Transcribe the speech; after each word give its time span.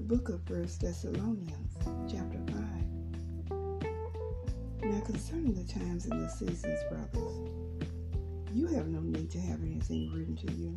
book 0.00 0.28
of 0.28 0.42
First 0.44 0.80
Thessalonians, 0.80 1.76
chapter 2.10 2.38
5. 2.48 3.58
Now 4.82 5.00
concerning 5.00 5.54
the 5.54 5.64
times 5.72 6.06
and 6.06 6.20
the 6.20 6.28
seasons, 6.28 6.80
brothers, 6.90 7.32
you 8.52 8.66
have 8.68 8.88
no 8.88 9.00
need 9.00 9.30
to 9.30 9.40
have 9.40 9.62
anything 9.62 10.10
written 10.12 10.36
to 10.36 10.52
you. 10.52 10.76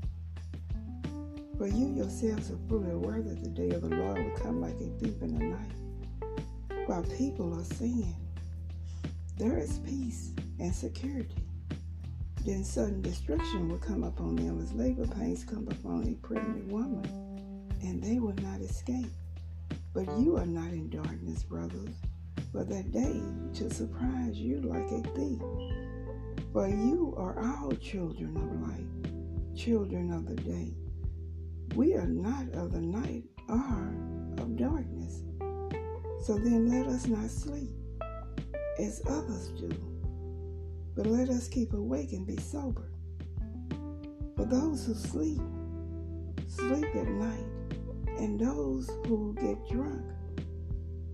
For 1.57 1.67
you 1.67 1.87
yourselves 1.95 2.51
are 2.51 2.59
fully 2.69 2.91
aware 2.91 3.21
that 3.21 3.43
the 3.43 3.49
day 3.49 3.71
of 3.71 3.81
the 3.81 3.89
Lord 3.95 4.23
will 4.23 4.37
come 4.37 4.61
like 4.61 4.75
a 4.75 4.89
thief 4.99 5.21
in 5.21 5.37
the 5.37 5.45
night. 5.45 5.71
While 6.85 7.03
people 7.03 7.59
are 7.59 7.63
saying, 7.63 8.15
there 9.37 9.57
is 9.57 9.79
peace 9.79 10.31
and 10.59 10.73
security. 10.73 11.43
Then 12.45 12.63
sudden 12.63 13.01
destruction 13.01 13.67
will 13.67 13.79
come 13.79 14.03
upon 14.03 14.35
them 14.35 14.61
as 14.61 14.73
labor 14.73 15.07
pains 15.07 15.43
come 15.43 15.67
upon 15.69 16.07
a 16.07 16.13
pregnant 16.25 16.71
woman, 16.71 17.26
and 17.81 18.01
they 18.03 18.19
will 18.19 18.35
not 18.41 18.61
escape. 18.61 19.11
But 19.93 20.05
you 20.19 20.37
are 20.37 20.45
not 20.45 20.71
in 20.71 20.89
darkness, 20.89 21.43
brothers, 21.43 21.95
for 22.51 22.63
that 22.63 22.91
day 22.91 23.21
to 23.55 23.73
surprise 23.73 24.35
you 24.35 24.61
like 24.61 24.91
a 24.91 25.01
thief. 25.15 25.41
For 26.53 26.67
you 26.67 27.13
are 27.17 27.39
all 27.39 27.71
children 27.73 28.35
of 28.37 28.69
light, 28.69 29.55
children 29.55 30.11
of 30.11 30.27
the 30.27 30.35
day. 30.35 30.73
We 31.75 31.95
are 31.95 32.07
not 32.07 32.49
of 32.53 32.71
the 32.71 32.81
night 32.81 33.23
or 33.49 33.93
of 34.37 34.55
darkness. 34.55 35.23
So 36.23 36.37
then 36.37 36.69
let 36.69 36.87
us 36.87 37.07
not 37.07 37.29
sleep 37.29 37.71
as 38.79 39.01
others 39.07 39.49
do, 39.59 39.69
but 40.95 41.05
let 41.05 41.29
us 41.29 41.47
keep 41.47 41.73
awake 41.73 42.13
and 42.13 42.25
be 42.25 42.37
sober. 42.37 42.91
For 44.35 44.45
those 44.45 44.85
who 44.85 44.93
sleep, 44.93 45.41
sleep 46.47 46.95
at 46.95 47.07
night, 47.07 47.45
and 48.17 48.39
those 48.39 48.89
who 49.05 49.35
get 49.35 49.57
drunk 49.69 50.05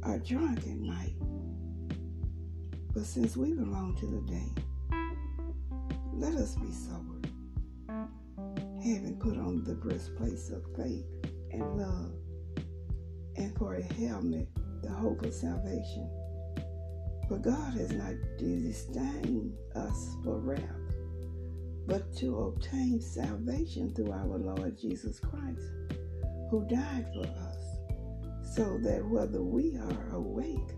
are 0.03 0.19
drunk 0.19 0.59
at 0.59 0.77
night. 0.77 1.15
But 2.93 3.05
since 3.05 3.35
we 3.35 3.53
belong 3.53 3.95
to 3.99 4.05
the 4.05 4.21
day, 4.21 4.53
let 6.13 6.35
us 6.35 6.55
be 6.55 6.71
sober, 6.71 7.19
having 8.83 9.17
put 9.19 9.37
on 9.37 9.63
the 9.63 9.73
breastplate 9.73 10.39
of 10.51 10.63
faith 10.77 11.05
and 11.51 11.77
love, 11.77 12.13
and 13.35 13.57
for 13.57 13.75
a 13.75 13.83
helmet, 13.95 14.47
the 14.83 14.91
hope 14.91 15.23
of 15.25 15.33
salvation. 15.33 16.09
For 17.27 17.37
God 17.37 17.73
has 17.73 17.91
not 17.91 18.13
destined 18.37 19.53
us 19.75 20.15
for 20.23 20.39
wrath, 20.39 20.82
but 21.85 22.15
to 22.17 22.39
obtain 22.45 23.01
salvation 23.01 23.93
through 23.93 24.11
our 24.11 24.37
Lord 24.37 24.77
Jesus 24.79 25.19
Christ, 25.19 25.71
who 26.49 26.65
died 26.67 27.07
for 27.13 27.27
us, 27.27 28.55
so 28.55 28.77
that 28.83 29.05
whether 29.05 29.41
we 29.41 29.77
are 29.77 30.13
awake 30.13 30.75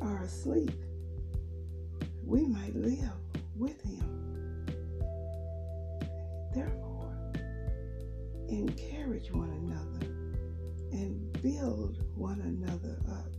or 0.00 0.22
asleep, 0.22 0.72
we 2.24 2.46
might 2.46 2.74
live 2.74 3.12
with 3.56 3.80
him. 3.82 4.66
Therefore, 6.54 7.12
encourage 8.48 9.30
one 9.30 9.50
another 9.50 10.06
and 10.92 11.32
build 11.42 12.04
one 12.16 12.40
another 12.40 12.96
up 13.10 13.32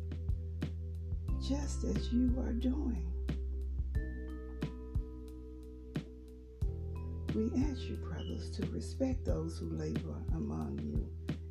just 1.41 1.83
as 1.83 2.11
you 2.11 2.33
are 2.39 2.53
doing. 2.53 3.14
We 7.36 7.52
ask 7.69 7.81
you, 7.81 7.97
brothers, 7.97 8.50
to 8.52 8.66
respect 8.67 9.25
those 9.25 9.58
who 9.58 9.69
labor 9.75 10.16
among 10.33 10.80
you 10.81 11.05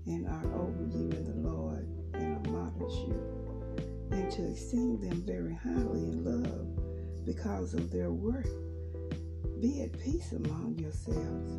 and 0.07 0.27
are 0.27 0.55
over 0.55 0.83
you 0.83 1.11
in 1.11 1.25
the 1.25 1.49
Lord 1.49 1.87
and 2.15 2.37
admonish 2.37 2.95
you, 3.07 4.09
and 4.11 4.33
to 4.33 4.43
esteem 4.45 4.99
them 4.99 5.23
very 5.27 5.55
highly 5.55 6.05
in 6.05 6.25
love 6.25 7.27
because 7.27 7.75
of 7.75 7.91
their 7.91 8.11
work. 8.11 8.49
Be 9.61 9.83
at 9.83 9.93
peace 10.03 10.33
among 10.33 10.79
yourselves, 10.79 11.53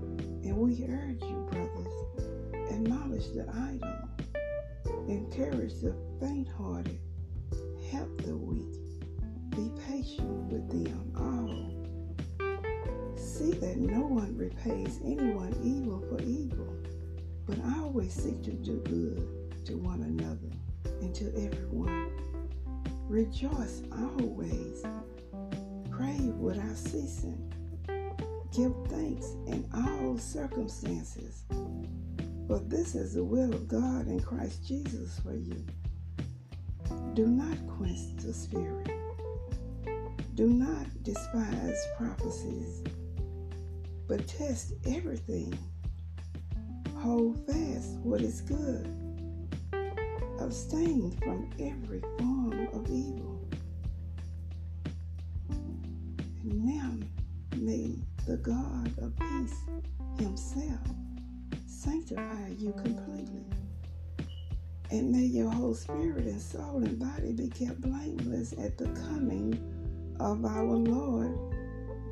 and 0.43 0.57
we 0.57 0.83
urge 0.89 1.21
you, 1.21 1.47
brothers, 1.51 2.71
admonish 2.71 3.27
the 3.27 3.47
idle, 3.53 5.07
encourage 5.07 5.75
the 5.81 5.95
faint 6.19 6.47
hearted 6.47 6.99
help 7.91 8.21
the 8.23 8.35
weak. 8.35 8.73
Be 9.51 9.71
patient 9.87 10.51
with 10.51 10.67
them 10.69 11.13
all. 11.15 11.34
See 13.37 13.51
that 13.51 13.75
no 13.75 13.99
one 13.99 14.37
repays 14.37 15.01
anyone 15.03 15.53
evil 15.61 16.01
for 16.07 16.23
evil, 16.23 16.73
but 17.45 17.59
I 17.65 17.81
always 17.81 18.13
seek 18.13 18.41
to 18.43 18.53
do 18.53 18.77
good 18.85 19.65
to 19.65 19.75
one 19.75 20.03
another 20.03 20.55
and 21.01 21.13
to 21.15 21.25
everyone. 21.35 22.11
Rejoice 23.09 23.81
always. 23.91 24.85
Pray 25.91 26.17
without 26.39 26.77
ceasing. 26.77 27.51
Give 28.53 28.73
thanks 28.87 29.25
in 29.47 29.69
all 29.73 30.17
circumstances. 30.17 31.43
For 32.47 32.59
this 32.59 32.95
is 32.95 33.15
the 33.15 33.23
will 33.25 33.53
of 33.53 33.67
God 33.67 34.07
in 34.07 34.21
Christ 34.21 34.65
Jesus 34.65 35.19
for 35.19 35.35
you. 35.35 35.61
Do 37.15 37.27
not 37.27 37.57
quench 37.67 38.15
the 38.15 38.33
spirit. 38.33 38.89
Do 40.35 40.47
not 40.47 40.87
despise 41.03 41.85
prophecies, 41.97 42.81
but 44.07 44.27
test 44.27 44.73
everything. 44.85 45.57
Hold 46.97 47.45
fast 47.45 47.99
what 47.99 48.21
is 48.21 48.41
good. 48.41 48.91
Abstain 50.39 51.11
from 51.23 51.49
every 51.59 52.01
form 52.17 52.67
of 52.73 52.89
evil. 52.89 53.47
And 55.49 56.65
now 56.65 56.91
may 57.55 57.95
the 58.27 58.37
God 58.37 58.91
of 58.99 59.15
peace 59.17 59.55
himself 60.19 60.79
sanctify 61.65 62.49
you 62.57 62.73
completely 62.73 63.45
and 64.91 65.11
may 65.11 65.25
your 65.25 65.49
whole 65.49 65.73
spirit 65.73 66.25
and 66.25 66.41
soul 66.41 66.77
and 66.77 66.99
body 66.99 67.33
be 67.33 67.49
kept 67.49 67.81
blameless 67.81 68.53
at 68.53 68.77
the 68.77 68.87
coming 68.89 69.59
of 70.19 70.45
our 70.45 70.63
Lord 70.63 71.37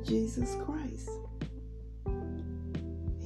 Jesus 0.04 0.56
Christ. 0.64 1.08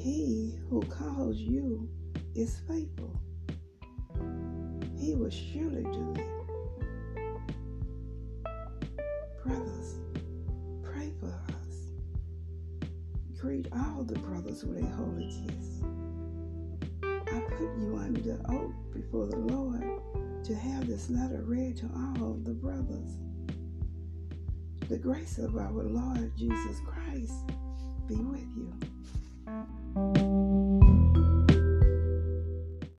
He 0.08 0.56
who 0.70 0.80
calls 0.84 1.36
you 1.36 1.86
is 2.34 2.62
faithful. 2.66 3.14
He 4.96 5.14
will 5.14 5.28
surely 5.28 5.82
do 5.82 6.14
it. 6.16 6.26
Brothers, 9.44 9.98
pray 10.82 11.12
for 11.20 11.26
us. 11.26 11.92
Greet 13.38 13.68
all 13.70 14.02
the 14.02 14.18
brothers 14.20 14.64
with 14.64 14.82
a 14.82 14.86
holy 14.86 15.26
kiss. 15.26 15.82
I 17.02 17.40
put 17.40 17.76
you 17.78 18.00
under 18.02 18.40
oath 18.48 18.94
before 18.94 19.26
the 19.26 19.36
Lord 19.36 19.84
to 20.44 20.54
have 20.54 20.86
this 20.86 21.10
letter 21.10 21.42
read 21.44 21.76
to 21.76 21.90
all 21.94 22.40
the 22.44 22.54
brothers. 22.54 23.18
The 24.88 24.96
grace 24.96 25.36
of 25.36 25.58
our 25.58 25.82
Lord 25.82 26.32
Jesus 26.34 26.80
Christ 26.86 27.34
be 28.06 28.16
with 28.16 28.48
you. 28.56 28.72
Thank 29.48 30.18
you. 30.18 30.97